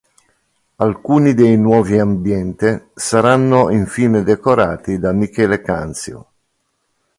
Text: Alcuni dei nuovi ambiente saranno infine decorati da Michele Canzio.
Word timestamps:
Alcuni 0.77 1.35
dei 1.35 1.55
nuovi 1.57 1.99
ambiente 1.99 2.89
saranno 2.95 3.69
infine 3.69 4.23
decorati 4.23 4.97
da 4.97 5.11
Michele 5.11 5.61
Canzio. 5.61 6.27